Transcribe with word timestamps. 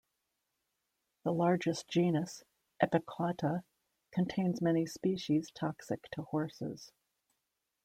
The 1.25 1.31
largest 1.31 1.87
genus, 1.87 2.43
"Epicauta", 2.81 3.61
contains 4.11 4.59
many 4.59 4.87
species 4.87 5.51
toxic 5.51 6.09
to 6.13 6.23
horses. 6.23 6.91